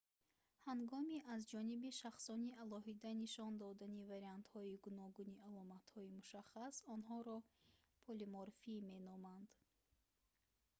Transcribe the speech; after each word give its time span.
ҳангоми 0.69 1.17
аз 1.33 1.41
ҷониби 1.53 1.97
шахсони 2.01 2.55
алоҳида 2.63 3.09
нишон 3.23 3.51
додани 3.63 4.07
вариантҳои 4.11 4.81
гуногуни 4.85 5.41
аломатҳои 5.49 6.13
мушаххас 6.17 6.75
онҳоро 6.95 7.37
полиморфӣ 8.05 8.75
меноманд 8.91 9.49